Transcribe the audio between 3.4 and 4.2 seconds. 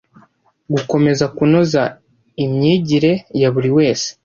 ya buri wese